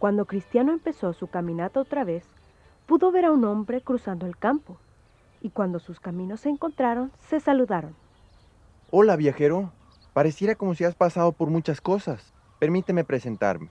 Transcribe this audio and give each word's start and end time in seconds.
Cuando 0.00 0.24
Cristiano 0.24 0.72
empezó 0.72 1.12
su 1.12 1.26
caminata 1.26 1.78
otra 1.78 2.04
vez, 2.04 2.24
pudo 2.86 3.12
ver 3.12 3.26
a 3.26 3.32
un 3.32 3.44
hombre 3.44 3.82
cruzando 3.82 4.24
el 4.24 4.34
campo, 4.34 4.78
y 5.42 5.50
cuando 5.50 5.78
sus 5.78 6.00
caminos 6.00 6.40
se 6.40 6.48
encontraron, 6.48 7.12
se 7.18 7.38
saludaron. 7.38 7.94
Hola, 8.90 9.14
viajero. 9.16 9.70
Pareciera 10.14 10.54
como 10.54 10.74
si 10.74 10.84
has 10.84 10.94
pasado 10.94 11.32
por 11.32 11.50
muchas 11.50 11.82
cosas. 11.82 12.32
Permíteme 12.58 13.04
presentarme. 13.04 13.68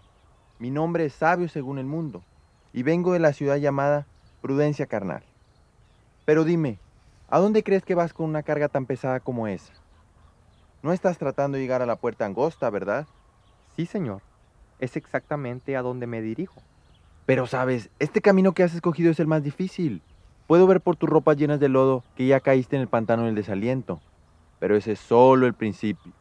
Mi 0.59 0.70
nombre 0.70 1.05
es 1.05 1.13
Sabio 1.13 1.50
según 1.50 1.80
el 1.80 1.88
mundo, 1.88 2.21
y 2.73 2.84
vengo 2.84 3.11
de 3.14 3.20
la 3.20 3.34
ciudad 3.34 3.55
llamada 3.55 4.05
Prudencia 4.40 4.85
Carnal. 4.85 5.23
Pero 6.26 6.43
dime, 6.43 6.77
¿a 7.27 7.40
dónde 7.40 7.63
crees 7.63 7.84
que 7.84 7.96
vas 7.96 8.13
con 8.13 8.30
una 8.30 8.43
carga 8.43 8.68
tan 8.68 8.85
pesada 8.85 9.20
como 9.20 9.48
esa? 9.48 9.73
No 10.84 10.93
estás 10.93 11.18
tratando 11.18 11.55
de 11.55 11.63
llegar 11.63 11.82
a 11.82 11.88
la 11.88 11.96
puerta 11.96 12.27
angosta, 12.27 12.70
¿verdad? 12.70 13.07
Sí, 13.76 13.88
señor. 13.88 14.29
Es 14.80 14.96
exactamente 14.96 15.76
a 15.76 15.82
donde 15.82 16.08
me 16.08 16.22
dirijo. 16.22 16.62
Pero 17.26 17.46
sabes, 17.48 17.90
este 18.00 18.22
camino 18.22 18.54
que 18.54 18.64
has 18.64 18.74
escogido 18.74 19.12
es 19.12 19.20
el 19.20 19.28
más 19.28 19.44
difícil. 19.44 20.02
Puedo 20.48 20.66
ver 20.66 20.82
por 20.82 20.96
tus 20.96 21.10
ropas 21.10 21.38
llenas 21.38 21.60
de 21.60 21.70
lodo 21.70 22.04
que 22.16 22.26
ya 22.26 22.40
caíste 22.40 22.76
en 22.76 22.82
el 22.82 22.88
pantano 22.88 23.26
del 23.26 23.36
desaliento. 23.36 24.02
Pero 24.60 24.76
ese 24.76 24.94
es 24.94 25.00
solo 25.00 25.46
el 25.46 25.54
principio. 25.54 26.12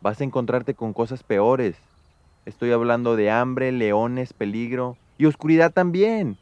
Vas 0.00 0.20
a 0.20 0.24
encontrarte 0.24 0.74
con 0.74 0.92
cosas 0.92 1.22
peores. 1.22 1.76
Estoy 2.46 2.70
hablando 2.70 3.16
de 3.16 3.30
hambre, 3.30 3.72
leones, 3.72 4.32
peligro 4.32 4.96
y 5.18 5.26
oscuridad 5.26 5.72
también. 5.72 6.38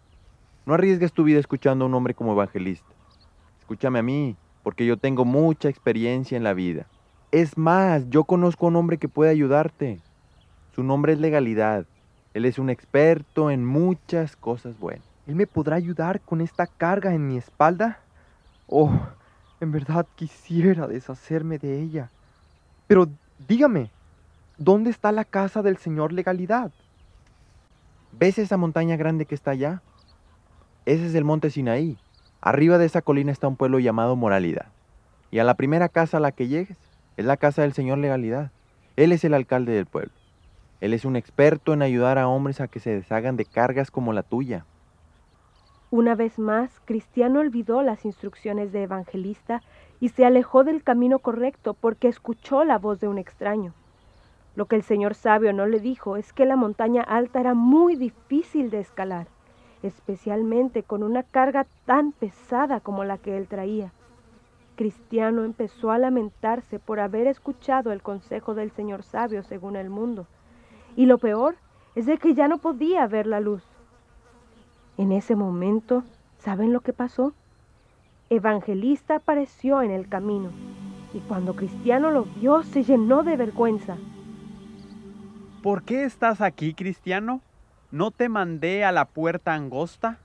No 0.67 0.75
arriesgues 0.75 1.13
tu 1.13 1.25
vida 1.25 1.41
escuchando 1.41 1.85
a 1.85 1.89
un 1.89 1.95
hombre 1.95 2.15
como 2.15 2.33
evangelista. 2.33 2.87
Escúchame 3.59 3.99
a 3.99 4.03
mí, 4.03 4.37
porque 4.63 4.85
yo 4.85 4.97
tengo 4.99 5.25
mucha 5.25 5.69
experiencia 5.69 6.37
en 6.37 6.45
la 6.45 6.53
vida. 6.53 6.87
Es 7.33 7.57
más, 7.57 8.09
yo 8.11 8.25
conozco 8.25 8.67
a 8.67 8.69
un 8.69 8.77
hombre 8.77 8.99
que 8.99 9.09
puede 9.09 9.31
ayudarte. 9.31 9.99
Su 10.79 10.85
nombre 10.85 11.13
es 11.13 11.19
legalidad. 11.19 11.87
Él 12.35 12.45
es 12.45 12.57
un 12.57 12.71
experto 12.71 13.51
en 13.51 13.65
muchas 13.65 14.37
cosas 14.37 14.79
buenas. 14.79 15.03
¿Él 15.27 15.35
me 15.35 15.49
podrá 15.49 15.75
ayudar 15.75 16.21
con 16.21 16.41
esta 16.41 16.69
carga 16.69 17.13
en 17.13 17.27
mi 17.27 17.37
espalda? 17.37 17.99
Oh, 18.69 18.93
en 19.61 19.73
verdad 19.73 20.07
quisiera 20.15 20.87
deshacerme 20.87 21.59
de 21.59 21.83
ella. 21.83 22.13
Pero 22.87 23.09
dígame, 23.49 23.91
¿dónde 24.57 24.91
está 24.91 25.11
la 25.11 25.25
casa 25.25 25.63
del 25.63 25.79
señor 25.79 26.13
legalidad? 26.13 26.71
¿Ves 28.13 28.39
esa 28.39 28.57
montaña 28.57 28.97
grande 28.97 29.27
que 29.27 29.35
está 29.35 29.51
allá? 29.51 29.83
Ese 30.87 31.07
es 31.07 31.15
el 31.17 31.25
monte 31.25 31.51
Sinaí. 31.51 31.99
Arriba 32.41 32.79
de 32.79 32.87
esa 32.87 33.03
colina 33.03 33.33
está 33.33 33.49
un 33.49 33.57
pueblo 33.57 33.81
llamado 33.81 34.15
Moralidad. 34.15 34.69
Y 35.33 35.41
a 35.41 35.45
la 35.45 35.55
primera 35.55 35.89
casa 35.89 36.19
a 36.19 36.21
la 36.21 36.31
que 36.31 36.47
llegues 36.47 36.79
es 37.17 37.25
la 37.25 37.37
casa 37.37 37.63
del 37.63 37.73
señor 37.73 37.99
legalidad. 37.99 38.53
Él 38.95 39.11
es 39.11 39.25
el 39.25 39.35
alcalde 39.35 39.73
del 39.73 39.87
pueblo. 39.87 40.13
Él 40.81 40.95
es 40.95 41.05
un 41.05 41.17
experto 41.17 41.73
en 41.73 41.83
ayudar 41.83 42.19
a 42.19 42.29
hombres 42.29 42.61
a 42.61 42.69
que 42.69 42.79
se 42.79 42.91
deshagan 42.91 43.37
de 43.37 43.45
cargas 43.45 43.91
como 43.91 44.13
la 44.13 44.23
tuya. 44.23 44.65
Una 45.91 46.15
vez 46.15 46.39
más, 46.39 46.81
Cristiano 46.85 47.41
olvidó 47.41 47.83
las 47.83 48.05
instrucciones 48.05 48.73
de 48.73 48.85
evangelista 48.85 49.63
y 50.01 50.11
se 50.11 50.25
alejó 50.25 50.63
del 50.63 50.85
camino 50.85 51.19
correcto 51.19 51.75
porque 51.75 52.07
escuchó 52.07 52.63
la 52.63 52.79
voz 52.79 53.01
de 53.01 53.09
un 53.09 53.19
extraño. 53.19 53.75
Lo 54.55 54.67
que 54.67 54.77
el 54.77 54.83
señor 54.83 55.15
sabio 55.15 55.53
no 55.53 55.67
le 55.67 55.81
dijo 55.81 56.17
es 56.17 56.33
que 56.33 56.45
la 56.45 56.57
montaña 56.57 57.03
alta 57.03 57.41
era 57.41 57.55
muy 57.55 57.97
difícil 57.97 58.71
de 58.71 58.81
escalar, 58.81 59.27
especialmente 59.83 60.85
con 60.85 61.03
una 61.03 61.25
carga 61.25 61.67
tan 61.87 62.13
pesada 62.13 62.81
como 62.81 63.03
la 63.03 63.19
que 63.19 63.37
él 63.37 63.49
traía. 63.49 63.93
Cristiano 64.77 65.43
empezó 65.43 65.91
a 65.91 65.99
lamentarse 65.99 66.79
por 66.79 67.01
haber 67.01 67.27
escuchado 67.27 67.91
el 67.91 68.03
consejo 68.03 68.55
del 68.55 68.71
señor 68.71 69.03
sabio 69.03 69.43
según 69.43 69.75
el 69.75 69.91
mundo 69.91 70.29
y 70.99 71.07
lo 71.07 71.19
peor 71.19 71.55
es 71.95 72.07
de 72.07 72.19
que 72.19 72.35
ya 72.35 72.49
no 72.49 72.59
podía 72.59 73.07
ver 73.07 73.29
la 73.29 73.39
luz. 73.39 73.63
En 74.97 75.13
ese 75.13 75.37
momento, 75.37 76.03
¿saben 76.41 76.73
lo 76.73 76.81
que 76.81 76.93
pasó? 76.93 77.33
Evangelista 78.31 79.15
apareció 79.15 79.81
en 79.81 79.93
el 79.93 80.09
camino 80.09 80.51
y 81.15 81.21
cuando 81.21 81.55
Cristiano 81.55 82.11
lo 82.11 82.25
vio 82.25 82.65
se 82.65 82.83
llenó 82.83 83.23
de 83.23 83.37
vergüenza. 83.37 83.97
¿Por 85.63 85.85
qué 85.85 86.03
estás 86.03 86.41
aquí, 86.41 86.75
Cristiano? 86.75 87.43
¿No 87.93 88.11
te 88.11 88.29
mandé 88.29 88.83
a 88.85 88.91
la 88.91 89.05
puerta 89.05 89.55
angosta? 89.55 90.19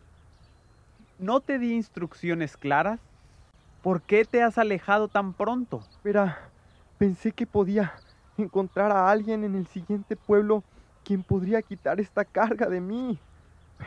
¿No 1.19 1.39
te 1.39 1.59
di 1.59 1.75
instrucciones 1.75 2.57
claras? 2.57 2.99
¿Por 3.83 4.01
qué 4.01 4.25
te 4.25 4.41
has 4.41 4.57
alejado 4.57 5.07
tan 5.07 5.33
pronto? 5.33 5.83
Verá, 6.03 6.49
pensé 6.97 7.31
que 7.31 7.45
podía 7.45 7.93
encontrar 8.37 8.91
a 8.91 9.09
alguien 9.09 9.43
en 9.43 9.55
el 9.55 9.67
siguiente 9.67 10.15
pueblo 10.15 10.63
quien 11.03 11.23
podría 11.23 11.61
quitar 11.61 11.99
esta 11.99 12.25
carga 12.25 12.67
de 12.67 12.81
mí. 12.81 13.19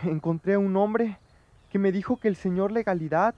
Encontré 0.02 0.54
a 0.54 0.58
un 0.58 0.76
hombre 0.76 1.18
que 1.70 1.78
me 1.78 1.92
dijo 1.92 2.16
que 2.16 2.28
el 2.28 2.36
Señor 2.36 2.72
Legalidad 2.72 3.34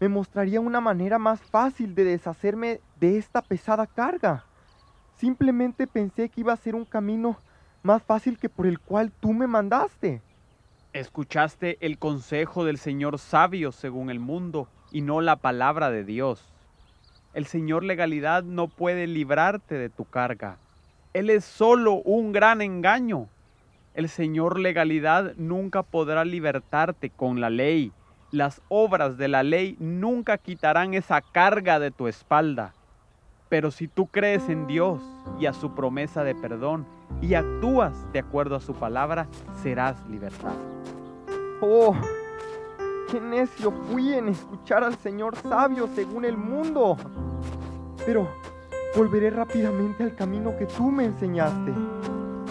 me 0.00 0.08
mostraría 0.08 0.60
una 0.60 0.80
manera 0.80 1.18
más 1.18 1.40
fácil 1.40 1.94
de 1.94 2.04
deshacerme 2.04 2.80
de 2.98 3.18
esta 3.18 3.40
pesada 3.40 3.86
carga. 3.86 4.44
Simplemente 5.16 5.86
pensé 5.86 6.28
que 6.28 6.40
iba 6.40 6.52
a 6.52 6.56
ser 6.56 6.74
un 6.74 6.84
camino 6.84 7.36
más 7.82 8.02
fácil 8.02 8.38
que 8.38 8.48
por 8.48 8.66
el 8.66 8.80
cual 8.80 9.12
tú 9.20 9.32
me 9.32 9.46
mandaste. 9.46 10.20
Escuchaste 10.92 11.78
el 11.80 11.98
consejo 11.98 12.64
del 12.64 12.78
Señor 12.78 13.18
sabio 13.18 13.72
según 13.72 14.10
el 14.10 14.18
mundo 14.20 14.68
y 14.90 15.02
no 15.02 15.20
la 15.20 15.36
palabra 15.36 15.90
de 15.90 16.04
Dios. 16.04 16.51
El 17.34 17.46
Señor 17.46 17.82
legalidad 17.82 18.42
no 18.42 18.68
puede 18.68 19.06
librarte 19.06 19.76
de 19.76 19.88
tu 19.88 20.04
carga. 20.04 20.58
Él 21.14 21.30
es 21.30 21.44
solo 21.44 21.94
un 21.94 22.32
gran 22.32 22.60
engaño. 22.60 23.28
El 23.94 24.10
Señor 24.10 24.58
legalidad 24.58 25.34
nunca 25.36 25.82
podrá 25.82 26.26
libertarte 26.26 27.08
con 27.08 27.40
la 27.40 27.48
ley. 27.48 27.92
Las 28.30 28.60
obras 28.68 29.16
de 29.16 29.28
la 29.28 29.42
ley 29.42 29.76
nunca 29.78 30.36
quitarán 30.36 30.92
esa 30.92 31.22
carga 31.22 31.78
de 31.78 31.90
tu 31.90 32.06
espalda. 32.06 32.74
Pero 33.48 33.70
si 33.70 33.88
tú 33.88 34.06
crees 34.06 34.48
en 34.48 34.66
Dios 34.66 35.02
y 35.40 35.46
a 35.46 35.52
su 35.52 35.74
promesa 35.74 36.24
de 36.24 36.34
perdón 36.34 36.86
y 37.20 37.34
actúas 37.34 38.10
de 38.12 38.18
acuerdo 38.18 38.56
a 38.56 38.60
su 38.60 38.74
palabra, 38.74 39.26
serás 39.62 39.96
libertado. 40.08 40.56
Oh, 41.60 41.94
qué 43.12 43.20
necio 43.20 43.70
fui 43.70 44.14
en 44.14 44.28
escuchar 44.28 44.82
al 44.82 44.96
Señor 44.96 45.36
sabio 45.36 45.86
según 45.94 46.24
el 46.24 46.38
mundo. 46.38 46.96
Pero 48.06 48.26
volveré 48.96 49.28
rápidamente 49.28 50.02
al 50.02 50.14
camino 50.14 50.56
que 50.56 50.64
tú 50.64 50.90
me 50.90 51.04
enseñaste 51.04 51.74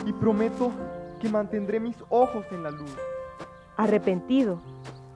y 0.05 0.13
prometo 0.13 0.71
que 1.19 1.29
mantendré 1.29 1.79
mis 1.79 1.97
ojos 2.09 2.45
en 2.51 2.61
la 2.61 2.69
luz. 2.69 2.95
Arrepentido, 3.75 4.59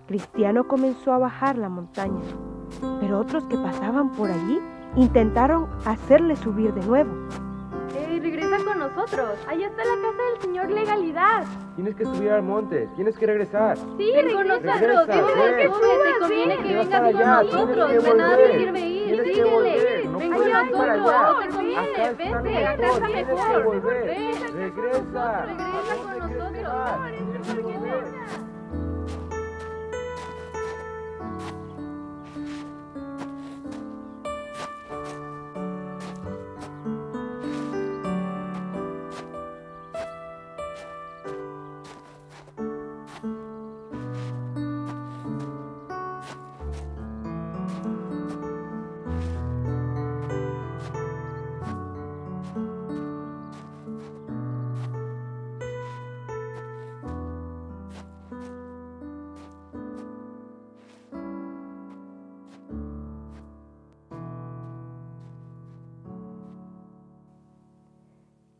Cristiano 0.07 0.67
comenzó 0.67 1.13
a 1.13 1.19
bajar 1.19 1.59
la 1.59 1.69
montaña, 1.69 2.23
pero 2.99 3.19
otros 3.19 3.43
que 3.43 3.57
pasaban 3.57 4.13
por 4.13 4.31
allí 4.31 4.59
intentaron 4.95 5.69
hacerle 5.85 6.37
subir 6.37 6.73
de 6.73 6.83
nuevo. 6.87 7.11
¡Ey, 8.65 8.71
regresa 8.71 8.71
con 8.71 8.79
nosotros! 8.79 9.29
Allá 9.47 9.67
está 9.67 9.83
la 9.85 9.95
casa 9.95 10.23
del 10.31 10.41
señor 10.41 10.71
Legalidad. 10.71 11.43
Tienes 11.75 11.95
que 11.95 12.05
subir 12.05 12.31
al 12.31 12.41
monte, 12.43 12.89
tienes 12.95 13.17
que 13.17 13.25
regresar. 13.25 13.77
Sí, 13.77 14.11
ven 14.13 14.33
con 14.33 14.47
nosotros. 14.47 15.07
Dime 15.07 15.55
que 15.55 15.69
te 15.69 16.19
conviene 16.19 16.57
que 16.57 16.73
vengas 16.73 17.01
con 17.01 17.13
nosotros. 17.21 17.87
tienes 17.87 18.03
De 18.03 18.13
nada 18.15 18.35
volver. 18.37 18.57
sirve 18.59 18.79
ir, 18.79 19.05
Tienes 19.05 19.35
síguele. 19.35 20.05
no 20.09 20.19
Ven 20.19 20.33
con 20.33 20.51
nosotros, 20.51 20.89
allá. 20.89 21.35
te 21.41 21.49
conviene, 21.49 21.79
Acá 21.87 22.03
está 22.11 22.13
vente, 22.13 22.49
mejor, 22.49 23.01
regresa 23.01 23.07
tienes 23.07 24.53
Regresa. 24.55 25.45
Con 25.45 25.57
¿Dónde 26.37 26.63
crees 26.63 27.47
que 27.47 27.61
nosotros. 27.61 28.54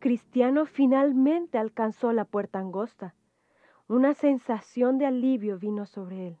Cristiano 0.06 0.66
finalmente 0.66 1.58
alcanzó 1.58 2.12
la 2.12 2.24
puerta 2.24 2.60
angosta. 2.60 3.16
Una 3.88 4.14
sensación 4.14 4.98
de 4.98 5.06
alivio 5.06 5.58
vino 5.58 5.84
sobre 5.84 6.28
él. 6.28 6.38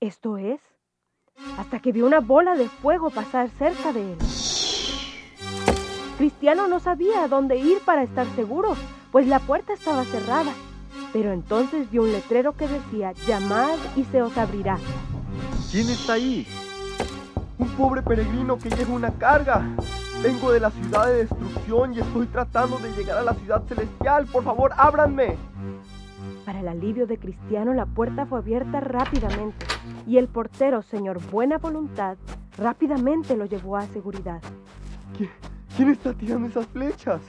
Esto 0.00 0.38
es, 0.38 0.62
hasta 1.58 1.80
que 1.80 1.92
vio 1.92 2.06
una 2.06 2.20
bola 2.20 2.56
de 2.56 2.70
fuego 2.70 3.10
pasar 3.10 3.50
cerca 3.50 3.92
de 3.92 4.14
él. 4.14 4.18
Cristiano 6.16 6.68
no 6.68 6.80
sabía 6.80 7.24
a 7.24 7.28
dónde 7.28 7.58
ir 7.58 7.80
para 7.84 8.02
estar 8.02 8.26
seguro, 8.28 8.74
pues 9.12 9.26
la 9.26 9.40
puerta 9.40 9.74
estaba 9.74 10.02
cerrada, 10.04 10.54
Pero 11.12 11.32
entonces 11.32 11.90
vio 11.90 12.02
un 12.02 12.12
letrero 12.12 12.56
que 12.56 12.66
decía, 12.66 13.12
llamad 13.26 13.76
y 13.94 14.04
se 14.04 14.22
os 14.22 14.38
abrirá. 14.38 14.78
¿Quién 15.70 15.90
está 15.90 16.14
ahí? 16.14 16.46
Un 17.58 17.68
pobre 17.76 18.00
peregrino 18.00 18.56
que 18.58 18.70
lleva 18.70 18.94
una 18.94 19.12
carga. 19.12 19.76
Vengo 20.22 20.50
de 20.52 20.60
la 20.60 20.70
ciudad 20.70 21.06
de 21.06 21.14
destrucción 21.24 21.94
y 21.94 22.00
estoy 22.00 22.26
tratando 22.26 22.78
de 22.78 22.90
llegar 22.92 23.18
a 23.18 23.22
la 23.22 23.34
ciudad 23.34 23.62
celestial. 23.66 24.26
Por 24.26 24.42
favor, 24.44 24.72
ábranme. 24.76 25.36
Para 26.44 26.60
el 26.60 26.68
alivio 26.68 27.06
de 27.06 27.18
Cristiano, 27.18 27.74
la 27.74 27.86
puerta 27.86 28.26
fue 28.26 28.38
abierta 28.38 28.80
rápidamente 28.80 29.66
y 30.06 30.16
el 30.18 30.28
portero, 30.28 30.82
señor 30.82 31.20
Buena 31.30 31.58
Voluntad, 31.58 32.16
rápidamente 32.56 33.36
lo 33.36 33.44
llevó 33.46 33.76
a 33.76 33.86
seguridad. 33.86 34.40
¿Qui- 35.18 35.28
¿Quién 35.76 35.90
está 35.90 36.14
tirando 36.14 36.48
esas 36.48 36.66
flechas? 36.68 37.20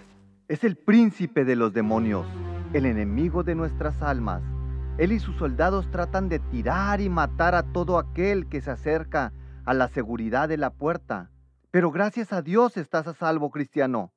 Es 0.48 0.64
el 0.64 0.78
príncipe 0.78 1.46
de 1.46 1.56
los 1.56 1.74
demonios, 1.74 2.26
el 2.74 2.86
enemigo 2.86 3.44
de 3.44 3.56
nuestras 3.56 4.02
almas. 4.02 4.42
Él 4.98 5.12
y 5.12 5.20
sus 5.20 5.36
soldados 5.38 5.90
tratan 5.92 6.30
de 6.30 6.40
tirar 6.40 7.02
y 7.02 7.10
matar 7.10 7.54
a 7.54 7.64
todo 7.64 7.98
aquel 8.00 8.48
que 8.48 8.62
se 8.62 8.72
acerca 8.72 9.34
a 9.66 9.74
la 9.74 9.90
seguridad 9.90 10.48
de 10.48 10.58
la 10.58 10.70
puerta. 10.72 11.30
Pero 11.72 11.92
gracias 11.92 12.32
a 12.34 12.42
Dios 12.42 12.78
estás 12.78 13.08
a 13.08 13.14
salvo, 13.14 13.52
cristiano. 13.52 14.14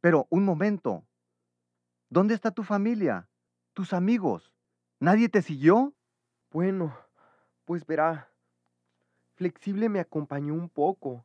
Pero 0.00 0.26
un 0.30 0.44
momento. 0.44 1.04
¿Dónde 2.10 2.34
está 2.34 2.50
tu 2.50 2.62
familia? 2.62 3.28
¿Tus 3.72 3.92
amigos? 3.92 4.52
¿Nadie 5.00 5.28
te 5.28 5.42
siguió? 5.42 5.94
Bueno, 6.50 6.94
pues 7.64 7.86
verá. 7.86 8.28
Flexible 9.34 9.88
me 9.88 10.00
acompañó 10.00 10.54
un 10.54 10.68
poco, 10.68 11.24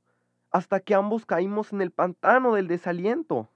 hasta 0.50 0.80
que 0.80 0.96
ambos 0.96 1.26
caímos 1.26 1.74
en 1.74 1.82
el 1.82 1.92
pantano 1.92 2.56
del 2.56 2.68
desaliento. 2.68 3.50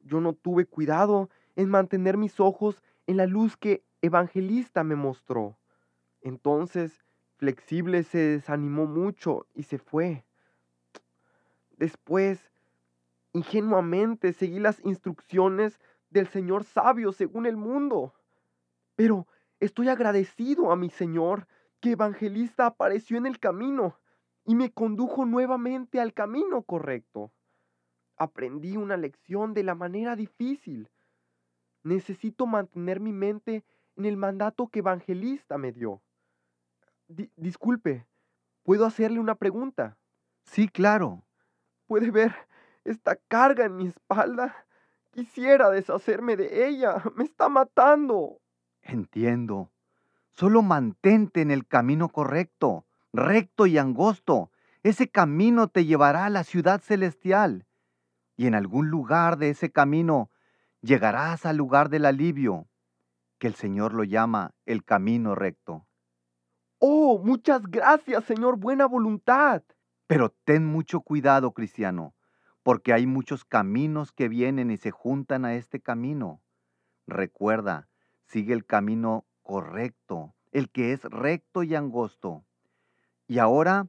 Yo 0.00 0.20
no 0.20 0.32
tuve 0.32 0.64
cuidado 0.64 1.28
en 1.56 1.68
mantener 1.68 2.16
mis 2.16 2.40
ojos 2.40 2.82
en 3.06 3.18
la 3.18 3.26
luz 3.26 3.56
que 3.56 3.84
Evangelista 4.00 4.82
me 4.82 4.96
mostró. 4.96 5.58
Entonces, 6.22 7.04
Flexible 7.36 8.02
se 8.02 8.18
desanimó 8.18 8.86
mucho 8.86 9.46
y 9.54 9.64
se 9.64 9.78
fue. 9.78 10.24
Después, 11.80 12.52
ingenuamente 13.32 14.32
seguí 14.32 14.60
las 14.60 14.80
instrucciones 14.84 15.80
del 16.10 16.28
Señor 16.28 16.64
sabio 16.64 17.12
según 17.12 17.46
el 17.46 17.56
mundo. 17.56 18.14
Pero 18.96 19.26
estoy 19.60 19.88
agradecido 19.88 20.72
a 20.72 20.76
mi 20.76 20.90
Señor 20.90 21.48
que 21.80 21.92
Evangelista 21.92 22.66
apareció 22.66 23.18
en 23.18 23.26
el 23.26 23.40
camino 23.40 23.98
y 24.44 24.54
me 24.56 24.72
condujo 24.72 25.26
nuevamente 25.26 26.00
al 26.00 26.14
camino 26.14 26.62
correcto. 26.62 27.32
Aprendí 28.16 28.76
una 28.76 28.96
lección 28.96 29.54
de 29.54 29.64
la 29.64 29.74
manera 29.74 30.16
difícil. 30.16 30.90
Necesito 31.82 32.46
mantener 32.46 33.00
mi 33.00 33.12
mente 33.12 33.64
en 33.96 34.06
el 34.06 34.16
mandato 34.16 34.68
que 34.68 34.80
Evangelista 34.80 35.58
me 35.58 35.72
dio. 35.72 36.02
Di- 37.08 37.30
disculpe, 37.36 38.06
¿puedo 38.64 38.86
hacerle 38.86 39.20
una 39.20 39.34
pregunta? 39.36 39.98
Sí, 40.44 40.68
claro. 40.68 41.24
¿Puede 41.90 42.12
ver 42.12 42.32
esta 42.84 43.16
carga 43.16 43.64
en 43.64 43.74
mi 43.74 43.88
espalda? 43.88 44.54
Quisiera 45.10 45.70
deshacerme 45.70 46.36
de 46.36 46.68
ella. 46.68 47.02
Me 47.16 47.24
está 47.24 47.48
matando. 47.48 48.38
Entiendo. 48.80 49.72
Solo 50.28 50.62
mantente 50.62 51.40
en 51.40 51.50
el 51.50 51.66
camino 51.66 52.08
correcto, 52.08 52.86
recto 53.12 53.66
y 53.66 53.76
angosto. 53.76 54.52
Ese 54.84 55.08
camino 55.08 55.66
te 55.66 55.84
llevará 55.84 56.26
a 56.26 56.30
la 56.30 56.44
ciudad 56.44 56.80
celestial. 56.80 57.66
Y 58.36 58.46
en 58.46 58.54
algún 58.54 58.88
lugar 58.88 59.36
de 59.36 59.50
ese 59.50 59.72
camino 59.72 60.30
llegarás 60.82 61.44
al 61.44 61.56
lugar 61.56 61.88
del 61.88 62.06
alivio, 62.06 62.68
que 63.38 63.48
el 63.48 63.56
Señor 63.56 63.94
lo 63.94 64.04
llama 64.04 64.54
el 64.64 64.84
camino 64.84 65.34
recto. 65.34 65.88
Oh, 66.78 67.18
muchas 67.18 67.62
gracias, 67.62 68.22
Señor 68.26 68.58
Buena 68.58 68.86
Voluntad. 68.86 69.64
Pero 70.10 70.30
ten 70.44 70.66
mucho 70.66 71.02
cuidado, 71.02 71.52
cristiano, 71.52 72.16
porque 72.64 72.92
hay 72.92 73.06
muchos 73.06 73.44
caminos 73.44 74.10
que 74.10 74.28
vienen 74.28 74.72
y 74.72 74.76
se 74.76 74.90
juntan 74.90 75.44
a 75.44 75.54
este 75.54 75.78
camino. 75.78 76.42
Recuerda, 77.06 77.88
sigue 78.24 78.52
el 78.52 78.66
camino 78.66 79.24
correcto, 79.44 80.34
el 80.50 80.68
que 80.68 80.92
es 80.92 81.04
recto 81.04 81.62
y 81.62 81.76
angosto. 81.76 82.44
Y 83.28 83.38
ahora, 83.38 83.86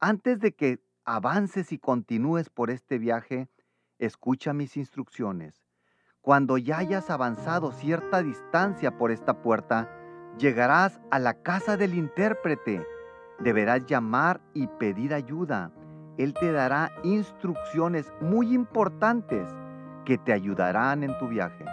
antes 0.00 0.40
de 0.40 0.54
que 0.54 0.82
avances 1.04 1.70
y 1.70 1.78
continúes 1.78 2.48
por 2.48 2.70
este 2.70 2.96
viaje, 2.96 3.50
escucha 3.98 4.54
mis 4.54 4.74
instrucciones. 4.78 5.66
Cuando 6.22 6.56
ya 6.56 6.78
hayas 6.78 7.10
avanzado 7.10 7.72
cierta 7.72 8.22
distancia 8.22 8.96
por 8.96 9.10
esta 9.10 9.42
puerta, 9.42 9.86
llegarás 10.38 10.98
a 11.10 11.18
la 11.18 11.42
casa 11.42 11.76
del 11.76 11.92
intérprete. 11.92 12.86
Deberás 13.40 13.86
llamar 13.86 14.40
y 14.54 14.66
pedir 14.66 15.14
ayuda. 15.14 15.70
Él 16.16 16.34
te 16.34 16.50
dará 16.50 16.90
instrucciones 17.04 18.12
muy 18.20 18.52
importantes 18.52 19.46
que 20.04 20.18
te 20.18 20.32
ayudarán 20.32 21.04
en 21.04 21.16
tu 21.18 21.28
viaje. 21.28 21.64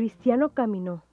Cristiano 0.00 0.54
caminó 0.54 1.04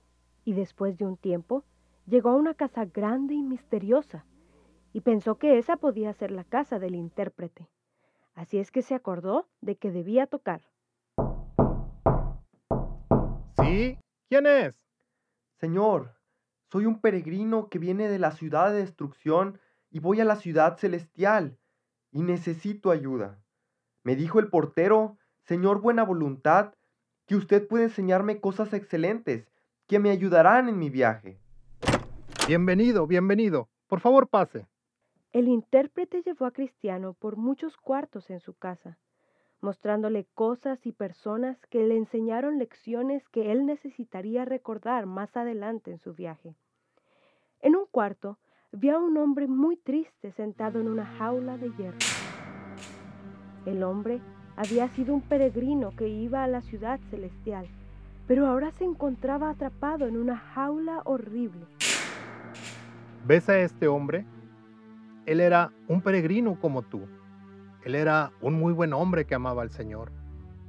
y 0.46 0.54
después 0.54 0.96
de 0.96 1.04
un 1.04 1.18
tiempo 1.18 1.62
llegó 2.06 2.30
a 2.30 2.36
una 2.36 2.54
casa 2.54 2.86
grande 2.86 3.34
y 3.34 3.42
misteriosa 3.42 4.24
y 4.94 5.02
pensó 5.02 5.36
que 5.36 5.58
esa 5.58 5.76
podía 5.76 6.10
ser 6.14 6.30
la 6.30 6.44
casa 6.44 6.78
del 6.78 6.94
intérprete. 6.94 7.68
Así 8.34 8.56
es 8.56 8.70
que 8.70 8.80
se 8.80 8.94
acordó 8.94 9.46
de 9.60 9.76
que 9.76 9.90
debía 9.90 10.26
tocar. 10.26 10.62
¿Sí? 13.60 13.98
¿Quién 14.30 14.46
es? 14.46 14.74
Señor, 15.58 16.14
soy 16.72 16.86
un 16.86 17.02
peregrino 17.02 17.68
que 17.68 17.78
viene 17.78 18.08
de 18.08 18.18
la 18.18 18.30
ciudad 18.30 18.72
de 18.72 18.78
destrucción 18.78 19.60
y 19.90 19.98
voy 19.98 20.22
a 20.22 20.24
la 20.24 20.36
ciudad 20.36 20.78
celestial 20.78 21.58
y 22.10 22.22
necesito 22.22 22.90
ayuda. 22.90 23.38
Me 24.02 24.16
dijo 24.16 24.40
el 24.40 24.48
portero, 24.48 25.18
Señor 25.44 25.82
Buena 25.82 26.04
Voluntad, 26.04 26.72
que 27.28 27.36
usted 27.36 27.68
puede 27.68 27.84
enseñarme 27.84 28.40
cosas 28.40 28.72
excelentes 28.72 29.46
que 29.86 29.98
me 29.98 30.10
ayudarán 30.10 30.68
en 30.70 30.78
mi 30.78 30.88
viaje. 30.88 31.38
Bienvenido, 32.48 33.06
bienvenido. 33.06 33.68
Por 33.86 34.00
favor, 34.00 34.28
pase. 34.28 34.66
El 35.32 35.46
intérprete 35.46 36.22
llevó 36.22 36.46
a 36.46 36.52
Cristiano 36.52 37.12
por 37.12 37.36
muchos 37.36 37.76
cuartos 37.76 38.30
en 38.30 38.40
su 38.40 38.54
casa, 38.54 38.96
mostrándole 39.60 40.26
cosas 40.34 40.86
y 40.86 40.92
personas 40.92 41.58
que 41.66 41.82
le 41.84 41.98
enseñaron 41.98 42.58
lecciones 42.58 43.28
que 43.28 43.52
él 43.52 43.66
necesitaría 43.66 44.46
recordar 44.46 45.04
más 45.04 45.36
adelante 45.36 45.90
en 45.90 45.98
su 45.98 46.14
viaje. 46.14 46.54
En 47.60 47.76
un 47.76 47.84
cuarto 47.90 48.38
vio 48.72 48.96
a 48.96 49.00
un 49.00 49.18
hombre 49.18 49.48
muy 49.48 49.76
triste 49.76 50.32
sentado 50.32 50.80
en 50.80 50.88
una 50.88 51.04
jaula 51.04 51.58
de 51.58 51.70
hierro. 51.76 51.98
El 53.66 53.82
hombre 53.82 54.22
había 54.58 54.88
sido 54.88 55.14
un 55.14 55.20
peregrino 55.20 55.92
que 55.92 56.08
iba 56.08 56.42
a 56.42 56.48
la 56.48 56.62
ciudad 56.62 56.98
celestial, 57.10 57.68
pero 58.26 58.48
ahora 58.48 58.72
se 58.72 58.84
encontraba 58.84 59.50
atrapado 59.50 60.08
en 60.08 60.16
una 60.16 60.36
jaula 60.36 61.00
horrible. 61.04 61.64
¿Ves 63.24 63.48
a 63.48 63.60
este 63.60 63.86
hombre? 63.86 64.26
Él 65.26 65.40
era 65.40 65.70
un 65.86 66.02
peregrino 66.02 66.58
como 66.60 66.82
tú. 66.82 67.02
Él 67.84 67.94
era 67.94 68.32
un 68.40 68.54
muy 68.54 68.72
buen 68.72 68.92
hombre 68.94 69.26
que 69.26 69.36
amaba 69.36 69.62
al 69.62 69.70
Señor, 69.70 70.10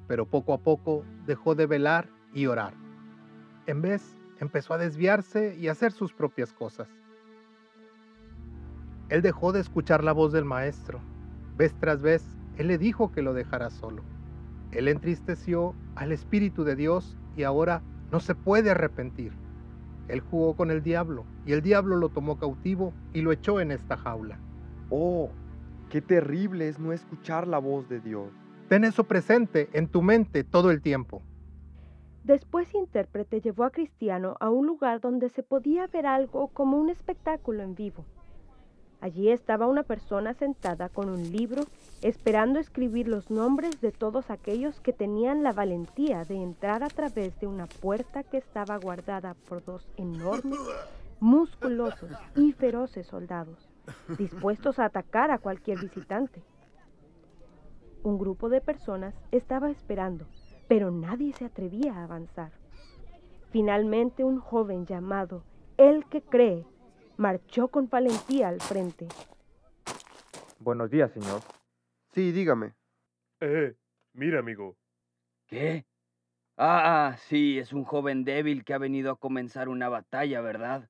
pero 0.07 0.27
poco 0.27 0.53
a 0.53 0.59
poco 0.59 1.03
dejó 1.25 1.55
de 1.55 1.65
velar 1.65 2.07
y 2.31 2.45
orar. 2.45 2.73
En 3.65 3.81
vez, 3.81 4.15
empezó 4.39 4.75
a 4.75 4.77
desviarse 4.77 5.55
y 5.57 5.67
a 5.67 5.71
hacer 5.71 5.93
sus 5.93 6.13
propias 6.13 6.53
cosas. 6.53 6.87
Él 9.09 9.23
dejó 9.23 9.51
de 9.51 9.61
escuchar 9.61 10.03
la 10.03 10.11
voz 10.11 10.31
del 10.31 10.45
Maestro. 10.45 10.99
Vez 11.57 11.73
tras 11.79 12.03
vez, 12.03 12.38
Él 12.59 12.67
le 12.67 12.77
dijo 12.77 13.09
que 13.13 13.21
lo 13.21 13.33
dejara 13.33 13.69
solo. 13.69 14.03
Él 14.73 14.89
entristeció 14.89 15.75
al 15.95 16.11
Espíritu 16.11 16.65
de 16.65 16.75
Dios 16.75 17.17
y 17.37 17.43
ahora 17.43 17.81
no 18.11 18.19
se 18.19 18.35
puede 18.35 18.69
arrepentir. 18.69 19.31
Él 20.09 20.19
jugó 20.19 20.57
con 20.57 20.69
el 20.69 20.83
diablo 20.83 21.23
y 21.45 21.53
el 21.53 21.61
diablo 21.61 21.95
lo 21.95 22.09
tomó 22.09 22.37
cautivo 22.37 22.93
y 23.13 23.21
lo 23.21 23.31
echó 23.31 23.61
en 23.61 23.71
esta 23.71 23.95
jaula. 23.95 24.39
Oh, 24.89 25.29
qué 25.89 26.01
terrible 26.01 26.67
es 26.67 26.79
no 26.79 26.91
escuchar 26.91 27.47
la 27.47 27.59
voz 27.59 27.87
de 27.87 28.01
Dios. 28.01 28.27
Ten 28.67 28.83
eso 28.83 29.05
presente 29.05 29.69
en 29.71 29.87
tu 29.87 30.01
mente 30.01 30.43
todo 30.43 30.69
el 30.69 30.81
tiempo. 30.81 31.21
Después 32.25 32.75
intérprete 32.75 33.39
llevó 33.39 33.63
a 33.63 33.71
Cristiano 33.71 34.35
a 34.41 34.49
un 34.49 34.67
lugar 34.67 34.99
donde 34.99 35.29
se 35.29 35.43
podía 35.43 35.87
ver 35.87 36.05
algo 36.05 36.49
como 36.49 36.77
un 36.77 36.89
espectáculo 36.89 37.63
en 37.63 37.75
vivo. 37.75 38.03
Allí 39.01 39.29
estaba 39.29 39.67
una 39.67 39.83
persona 39.83 40.33
sentada 40.33 40.89
con 40.89 41.09
un 41.09 41.31
libro 41.31 41.63
esperando 42.01 42.59
escribir 42.59 43.07
los 43.07 43.31
nombres 43.31 43.79
de 43.79 43.91
todos 43.91 44.29
aquellos 44.29 44.81
que 44.81 44.91
tenían 44.91 45.41
la 45.41 45.53
valentía 45.53 46.25
de 46.25 46.35
entrar 46.35 46.83
a 46.83 46.89
través 46.89 47.39
de 47.39 47.47
una 47.47 47.67
puerta 47.67 48.23
que 48.23 48.37
estaba 48.37 48.77
guardada 48.77 49.35
por 49.47 49.63
dos 49.63 49.87
enormes, 49.95 50.59
musculosos 51.21 52.11
y 52.35 52.51
feroces 52.51 53.07
soldados, 53.07 53.69
dispuestos 54.17 54.79
a 54.79 54.85
atacar 54.85 55.31
a 55.31 55.39
cualquier 55.39 55.79
visitante. 55.79 56.41
Un 58.03 58.17
grupo 58.17 58.49
de 58.49 58.59
personas 58.59 59.15
estaba 59.31 59.69
esperando, 59.69 60.25
pero 60.67 60.91
nadie 60.91 61.33
se 61.33 61.45
atrevía 61.45 61.93
a 61.93 62.03
avanzar. 62.03 62.51
Finalmente 63.51 64.25
un 64.25 64.39
joven 64.39 64.85
llamado 64.85 65.43
El 65.77 66.05
que 66.05 66.21
cree 66.21 66.65
marchó 67.19 67.67
con 67.67 67.89
valentía 67.89 68.47
al 68.47 68.61
frente. 68.61 69.07
Buenos 70.59 70.89
días, 70.89 71.11
señor. 71.11 71.41
Sí, 72.13 72.31
dígame. 72.31 72.73
Eh, 73.41 73.75
mira, 74.13 74.39
amigo. 74.39 74.77
¿Qué? 75.45 75.85
Ah, 76.57 77.17
sí, 77.27 77.59
es 77.59 77.73
un 77.73 77.83
joven 77.83 78.23
débil 78.23 78.63
que 78.63 78.73
ha 78.73 78.77
venido 78.77 79.11
a 79.11 79.17
comenzar 79.17 79.67
una 79.67 79.89
batalla, 79.89 80.39
¿verdad? 80.39 80.89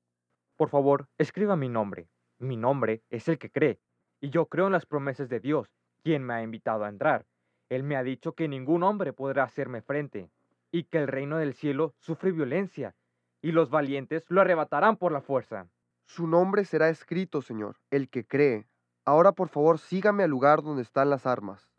Por 0.56 0.68
favor, 0.68 1.08
escriba 1.18 1.56
mi 1.56 1.68
nombre. 1.68 2.08
Mi 2.38 2.56
nombre 2.56 3.02
es 3.10 3.28
el 3.28 3.38
que 3.38 3.50
cree, 3.50 3.80
y 4.20 4.30
yo 4.30 4.46
creo 4.46 4.66
en 4.66 4.72
las 4.72 4.86
promesas 4.86 5.28
de 5.28 5.40
Dios, 5.40 5.68
quien 6.02 6.24
me 6.24 6.34
ha 6.34 6.42
invitado 6.42 6.84
a 6.84 6.88
entrar. 6.88 7.26
Él 7.68 7.82
me 7.82 7.96
ha 7.96 8.02
dicho 8.04 8.34
que 8.34 8.48
ningún 8.48 8.84
hombre 8.84 9.12
podrá 9.12 9.44
hacerme 9.44 9.82
frente, 9.82 10.30
y 10.70 10.84
que 10.84 10.98
el 10.98 11.08
reino 11.08 11.38
del 11.38 11.54
cielo 11.54 11.94
sufre 11.98 12.30
violencia, 12.30 12.94
y 13.42 13.52
los 13.52 13.70
valientes 13.70 14.24
lo 14.28 14.40
arrebatarán 14.40 14.96
por 14.96 15.12
la 15.12 15.22
fuerza. 15.22 15.68
Su 16.12 16.26
nombre 16.26 16.64
será 16.64 16.88
escrito, 16.88 17.40
señor, 17.40 17.76
el 17.92 18.08
que 18.08 18.26
cree. 18.26 18.66
Ahora, 19.04 19.30
por 19.30 19.48
favor, 19.48 19.78
sígame 19.78 20.24
al 20.24 20.30
lugar 20.30 20.60
donde 20.60 20.82
están 20.82 21.08
las 21.08 21.24
armas. 21.24 21.70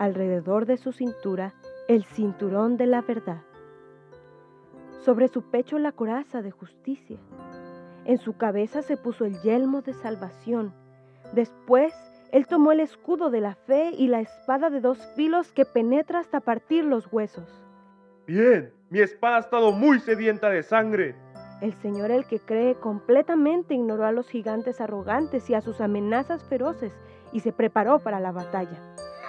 Alrededor 0.00 0.66
de 0.66 0.76
su 0.76 0.90
cintura, 0.90 1.54
el 1.86 2.04
cinturón 2.04 2.76
de 2.76 2.86
la 2.86 3.00
verdad. 3.02 3.42
Sobre 5.04 5.28
su 5.28 5.42
pecho 5.52 5.78
la 5.78 5.92
coraza 5.92 6.42
de 6.42 6.50
justicia. 6.50 7.20
En 8.06 8.18
su 8.18 8.36
cabeza 8.36 8.82
se 8.82 8.96
puso 8.96 9.24
el 9.24 9.40
yelmo 9.42 9.80
de 9.82 9.92
salvación. 9.92 10.74
Después, 11.32 11.94
él 12.32 12.48
tomó 12.48 12.72
el 12.72 12.80
escudo 12.80 13.30
de 13.30 13.40
la 13.40 13.54
fe 13.54 13.92
y 13.96 14.08
la 14.08 14.18
espada 14.18 14.68
de 14.68 14.80
dos 14.80 14.98
filos 15.14 15.52
que 15.52 15.64
penetra 15.64 16.18
hasta 16.18 16.40
partir 16.40 16.84
los 16.84 17.06
huesos. 17.12 17.48
Bien, 18.26 18.74
mi 18.90 18.98
espada 18.98 19.36
ha 19.36 19.40
estado 19.40 19.70
muy 19.70 20.00
sedienta 20.00 20.50
de 20.50 20.64
sangre. 20.64 21.14
El 21.64 21.72
Señor 21.72 22.10
el 22.10 22.26
que 22.26 22.40
cree 22.40 22.74
completamente 22.74 23.72
ignoró 23.72 24.04
a 24.04 24.12
los 24.12 24.28
gigantes 24.28 24.82
arrogantes 24.82 25.48
y 25.48 25.54
a 25.54 25.62
sus 25.62 25.80
amenazas 25.80 26.44
feroces 26.44 26.94
y 27.32 27.40
se 27.40 27.54
preparó 27.54 28.00
para 28.00 28.20
la 28.20 28.32
batalla. 28.32 28.78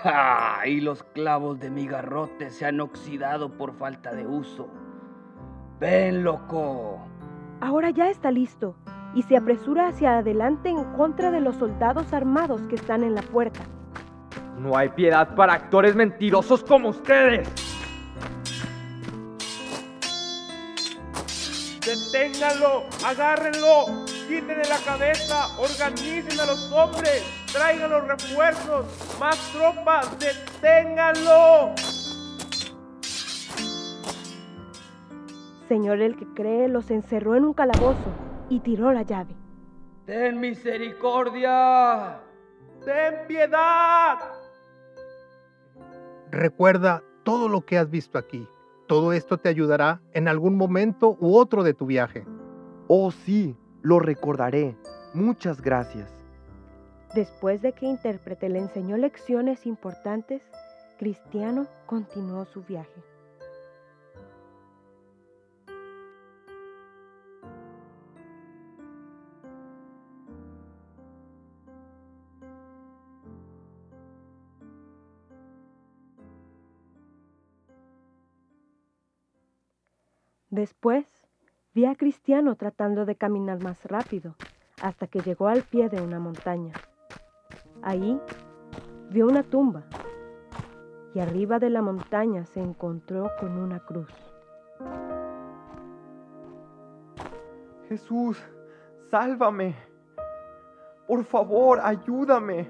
¡Ah! 0.04 0.60
Y 0.65 0.82
los 0.82 1.01
clavos 1.01 1.62
de 1.62 1.70
mi 1.70 1.88
garrote 1.88 2.50
se 2.50 2.65
han 2.65 2.82
oxidado 2.82 3.54
por 3.54 3.74
falta 3.77 4.13
de 4.13 4.27
uso. 4.27 4.68
Ven, 5.80 6.25
loco. 6.25 7.00
Ahora 7.62 7.92
ya 7.92 8.10
está 8.10 8.32
listo 8.32 8.75
y 9.13 9.22
se 9.22 9.38
apresura 9.38 9.88
hacia 9.88 10.18
adelante 10.18 10.68
en 10.68 10.84
contra 10.98 11.32
de 11.32 11.39
los 11.39 11.56
soldados 11.56 12.12
armados 12.12 12.60
que 12.68 12.75
están 12.75 13.06
en 13.06 13.15
la 13.15 13.22
puerta. 13.22 13.62
No 14.60 14.75
hay 14.75 14.89
piedad 14.89 15.36
para 15.36 15.54
actores 15.54 15.96
mentirosos 15.96 16.65
como 16.65 16.89
ustedes. 16.89 17.64
¡Deténganlo! 21.86 22.86
¡Agárrenlo! 23.06 24.06
¡Quítenle 24.27 24.63
la 24.68 24.80
cabeza! 24.84 25.56
¡Organicen 25.60 26.39
a 26.39 26.46
los 26.48 26.72
hombres! 26.72 27.24
¡Traigan 27.54 27.92
los 27.92 28.08
refuerzos! 28.08 28.88
¡Más 29.20 29.38
tropas! 29.51 30.18
¡Deténganlo! 30.18 31.75
Señor 35.68 36.01
el 36.01 36.18
que 36.18 36.25
cree 36.34 36.68
los 36.68 36.89
encerró 36.89 37.36
en 37.36 37.46
un 37.46 37.54
calabozo 37.54 38.10
y 38.50 38.62
tiró 38.62 38.92
la 38.92 39.04
llave. 39.04 39.36
¡Ten 40.08 40.39
misericordia! 40.39 42.20
¡Ten 42.84 43.27
piedad! 43.27 44.18
Recuerda 46.32 47.04
todo 47.24 47.48
lo 47.48 47.62
que 47.62 47.77
has 47.77 47.92
visto 47.92 48.18
aquí. 48.18 48.48
Todo 48.88 49.13
esto 49.13 49.38
te 49.38 49.50
ayudará 49.50 50.01
en 50.13 50.27
algún 50.27 50.58
momento 50.58 51.18
u 51.20 51.36
otro 51.38 51.63
de 51.63 51.74
tu 51.74 51.88
viaje. 51.88 52.25
Oh, 52.88 53.12
sí, 53.12 53.58
lo 53.82 54.00
recordaré. 54.00 54.77
Muchas 55.13 55.62
gracias. 55.62 56.13
Después 57.15 57.62
de 57.62 57.72
que 57.72 57.88
intérprete 57.88 58.50
le 58.50 58.60
enseñó 58.60 58.98
lecciones 58.98 59.65
importantes, 59.65 60.44
Cristiano 61.00 61.65
continuó 61.88 62.46
su 62.46 62.62
viaje. 62.63 63.14
Después 80.55 81.05
vi 81.74 81.83
a 81.83 81.95
Cristiano 81.95 82.55
tratando 82.55 83.05
de 83.05 83.17
caminar 83.17 83.62
más 83.62 83.83
rápido 83.83 84.35
hasta 84.81 85.05
que 85.05 85.19
llegó 85.19 85.50
al 85.50 85.63
pie 85.63 85.89
de 85.89 86.01
una 86.01 86.17
montaña. 86.17 86.71
Ahí 87.81 88.17
vio 89.09 89.27
una 89.27 89.43
tumba 89.43 89.83
y 91.13 91.19
arriba 91.19 91.59
de 91.59 91.69
la 91.69 91.81
montaña 91.81 92.45
se 92.45 92.62
encontró 92.62 93.29
con 93.38 93.57
una 93.57 93.81
cruz. 93.81 94.07
Jesús, 97.89 98.41
sálvame. 99.12 99.75
Por 101.05 101.25
favor, 101.25 101.81
ayúdame. 101.83 102.65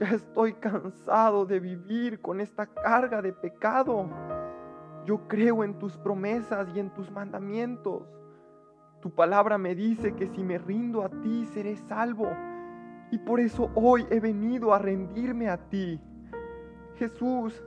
Ya 0.00 0.08
estoy 0.08 0.54
cansado 0.54 1.44
de 1.44 1.60
vivir 1.60 2.22
con 2.22 2.40
esta 2.40 2.64
carga 2.64 3.20
de 3.20 3.34
pecado. 3.34 4.08
Yo 5.04 5.28
creo 5.28 5.64
en 5.64 5.78
tus 5.78 5.96
promesas 5.98 6.68
y 6.74 6.80
en 6.80 6.90
tus 6.90 7.10
mandamientos. 7.10 8.02
Tu 9.00 9.10
palabra 9.10 9.58
me 9.58 9.74
dice 9.74 10.14
que 10.14 10.26
si 10.28 10.42
me 10.42 10.56
rindo 10.56 11.02
a 11.02 11.10
ti 11.10 11.44
seré 11.52 11.76
salvo. 11.76 12.28
Y 13.10 13.18
por 13.18 13.38
eso 13.38 13.70
hoy 13.74 14.06
he 14.10 14.18
venido 14.18 14.72
a 14.72 14.78
rendirme 14.78 15.50
a 15.50 15.58
ti. 15.58 16.00
Jesús, 16.96 17.62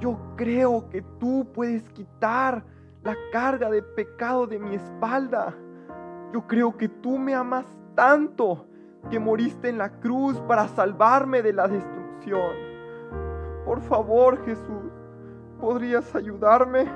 yo 0.00 0.18
creo 0.36 0.88
que 0.88 1.02
tú 1.20 1.46
puedes 1.52 1.88
quitar 1.90 2.64
la 3.04 3.16
carga 3.30 3.70
de 3.70 3.82
pecado 3.82 4.46
de 4.46 4.58
mi 4.58 4.74
espalda. 4.74 5.54
Yo 6.32 6.46
creo 6.46 6.76
que 6.76 6.88
tú 6.88 7.18
me 7.18 7.34
amas 7.34 7.66
tanto 7.94 8.66
que 9.10 9.20
moriste 9.20 9.68
en 9.68 9.78
la 9.78 10.00
cruz 10.00 10.40
para 10.42 10.66
salvarme 10.68 11.42
de 11.42 11.52
la 11.52 11.68
destrucción. 11.68 12.52
Por 13.64 13.80
favor, 13.82 14.44
Jesús, 14.44 14.92
¿podrías 15.62 16.12
ayudarme? 16.16 16.86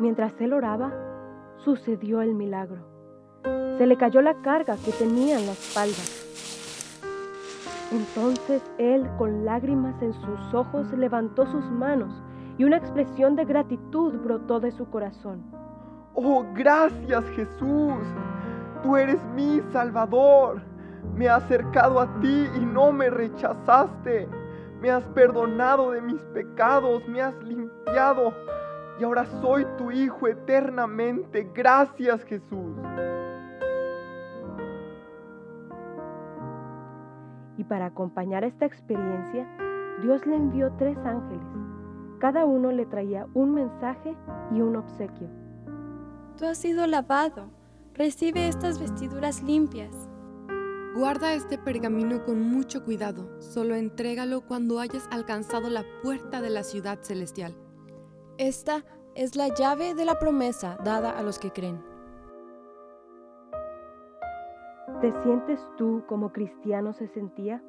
Mientras 0.00 0.32
él 0.40 0.52
oraba, 0.52 0.92
sucedió 1.58 2.20
el 2.20 2.34
milagro. 2.34 2.84
Se 3.78 3.86
le 3.86 3.96
cayó 3.96 4.22
la 4.22 4.34
carga 4.42 4.74
que 4.84 4.90
tenía 4.90 5.38
en 5.38 5.46
la 5.46 5.52
espalda. 5.52 6.02
Entonces 7.92 8.60
él, 8.78 9.08
con 9.18 9.44
lágrimas 9.44 10.02
en 10.02 10.14
sus 10.14 10.52
ojos, 10.52 10.92
levantó 10.92 11.46
sus 11.46 11.64
manos 11.70 12.12
y 12.58 12.64
una 12.64 12.78
expresión 12.78 13.36
de 13.36 13.44
gratitud 13.44 14.14
brotó 14.24 14.58
de 14.58 14.72
su 14.72 14.90
corazón. 14.90 15.44
Oh, 16.14 16.44
gracias 16.54 17.24
Jesús. 17.36 18.02
Tú 18.82 18.96
eres 18.96 19.24
mi 19.36 19.60
Salvador. 19.72 20.60
Me 21.14 21.26
he 21.26 21.30
acercado 21.30 22.00
a 22.00 22.18
ti 22.18 22.48
y 22.56 22.66
no 22.66 22.90
me 22.90 23.10
rechazaste. 23.10 24.28
Me 24.80 24.90
has 24.90 25.04
perdonado 25.08 25.92
de 25.92 26.00
mis 26.00 26.20
pecados, 26.34 27.06
me 27.08 27.22
has 27.22 27.34
limpiado. 27.42 28.34
Y 28.98 29.04
ahora 29.04 29.26
soy 29.40 29.66
tu 29.78 29.90
Hijo 29.90 30.28
eternamente. 30.28 31.50
Gracias 31.54 32.24
Jesús. 32.24 32.76
Y 37.58 37.64
para 37.64 37.86
acompañar 37.86 38.44
esta 38.44 38.66
experiencia, 38.66 39.46
Dios 40.02 40.26
le 40.26 40.36
envió 40.36 40.72
tres 40.78 40.98
ángeles. 40.98 41.42
Cada 42.18 42.44
uno 42.44 42.70
le 42.70 42.86
traía 42.86 43.26
un 43.34 43.54
mensaje 43.54 44.14
y 44.52 44.60
un 44.60 44.76
obsequio. 44.76 45.28
Tú 46.38 46.44
has 46.44 46.58
sido 46.58 46.86
lavado. 46.86 47.48
Recibe 47.94 48.48
estas 48.48 48.78
vestiduras 48.78 49.42
limpias. 49.42 50.05
Guarda 50.96 51.34
este 51.34 51.58
pergamino 51.58 52.24
con 52.24 52.40
mucho 52.40 52.82
cuidado. 52.82 53.28
Solo 53.42 53.74
entrégalo 53.74 54.40
cuando 54.40 54.80
hayas 54.80 55.06
alcanzado 55.12 55.68
la 55.68 55.84
puerta 56.02 56.40
de 56.40 56.48
la 56.48 56.62
ciudad 56.62 57.00
celestial. 57.02 57.54
Esta 58.38 58.82
es 59.14 59.36
la 59.36 59.48
llave 59.48 59.94
de 59.94 60.06
la 60.06 60.18
promesa 60.18 60.78
dada 60.82 61.10
a 61.10 61.22
los 61.22 61.38
que 61.38 61.50
creen. 61.50 61.84
¿Te 65.02 65.12
sientes 65.22 65.60
tú 65.76 66.02
como 66.06 66.32
cristiano 66.32 66.94
se 66.94 67.08
sentía? 67.08 67.62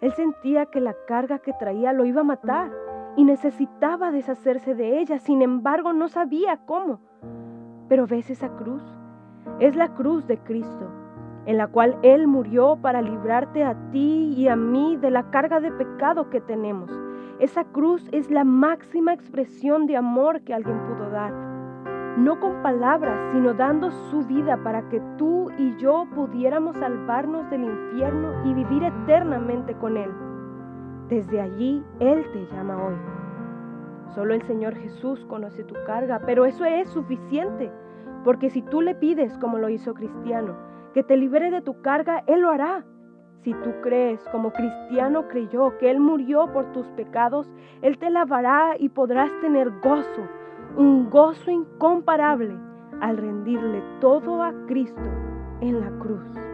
Él 0.00 0.14
sentía 0.14 0.64
que 0.64 0.80
la 0.80 0.96
carga 1.06 1.40
que 1.40 1.52
traía 1.52 1.92
lo 1.92 2.06
iba 2.06 2.22
a 2.22 2.24
matar 2.24 2.72
y 3.14 3.24
necesitaba 3.24 4.10
deshacerse 4.10 4.74
de 4.74 5.00
ella, 5.00 5.18
sin 5.18 5.42
embargo 5.42 5.92
no 5.92 6.08
sabía 6.08 6.64
cómo. 6.64 6.98
Pero 7.90 8.06
ves 8.06 8.30
esa 8.30 8.56
cruz, 8.56 8.82
es 9.60 9.76
la 9.76 9.92
cruz 9.92 10.26
de 10.26 10.38
Cristo, 10.38 11.01
en 11.46 11.56
la 11.56 11.66
cual 11.68 11.96
Él 12.02 12.26
murió 12.26 12.78
para 12.80 13.02
librarte 13.02 13.64
a 13.64 13.74
ti 13.90 14.34
y 14.36 14.48
a 14.48 14.56
mí 14.56 14.96
de 14.96 15.10
la 15.10 15.30
carga 15.30 15.60
de 15.60 15.72
pecado 15.72 16.30
que 16.30 16.40
tenemos. 16.40 16.90
Esa 17.38 17.64
cruz 17.64 18.08
es 18.12 18.30
la 18.30 18.44
máxima 18.44 19.12
expresión 19.12 19.86
de 19.86 19.96
amor 19.96 20.42
que 20.42 20.54
alguien 20.54 20.78
pudo 20.86 21.10
dar. 21.10 21.32
No 22.16 22.38
con 22.38 22.62
palabras, 22.62 23.32
sino 23.32 23.54
dando 23.54 23.90
su 23.90 24.22
vida 24.26 24.62
para 24.62 24.88
que 24.90 25.00
tú 25.16 25.50
y 25.58 25.76
yo 25.78 26.06
pudiéramos 26.14 26.76
salvarnos 26.76 27.48
del 27.50 27.64
infierno 27.64 28.44
y 28.44 28.54
vivir 28.54 28.84
eternamente 28.84 29.74
con 29.74 29.96
Él. 29.96 30.10
Desde 31.08 31.40
allí 31.40 31.82
Él 32.00 32.24
te 32.32 32.46
llama 32.54 32.84
hoy. 32.84 32.94
Solo 34.14 34.34
el 34.34 34.42
Señor 34.42 34.74
Jesús 34.76 35.24
conoce 35.24 35.64
tu 35.64 35.74
carga, 35.86 36.20
pero 36.26 36.44
eso 36.44 36.66
es 36.66 36.88
suficiente, 36.90 37.72
porque 38.24 38.50
si 38.50 38.62
tú 38.62 38.80
le 38.80 38.94
pides, 38.94 39.36
como 39.38 39.58
lo 39.58 39.68
hizo 39.68 39.94
Cristiano, 39.94 40.56
que 40.94 41.02
te 41.02 41.16
libere 41.16 41.50
de 41.50 41.62
tu 41.62 41.80
carga, 41.80 42.22
Él 42.26 42.42
lo 42.42 42.50
hará. 42.50 42.84
Si 43.42 43.52
tú 43.54 43.72
crees, 43.82 44.22
como 44.30 44.52
Cristiano 44.52 45.26
creyó, 45.28 45.76
que 45.78 45.90
Él 45.90 45.98
murió 45.98 46.52
por 46.52 46.70
tus 46.72 46.86
pecados, 46.92 47.50
Él 47.82 47.98
te 47.98 48.10
lavará 48.10 48.76
y 48.78 48.88
podrás 48.88 49.30
tener 49.40 49.70
gozo, 49.80 50.28
un 50.76 51.10
gozo 51.10 51.50
incomparable 51.50 52.54
al 53.00 53.16
rendirle 53.16 53.82
todo 54.00 54.42
a 54.42 54.52
Cristo 54.66 55.02
en 55.60 55.80
la 55.80 55.90
cruz. 55.98 56.51